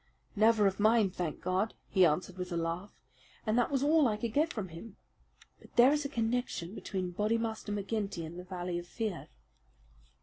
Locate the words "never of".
0.35-0.79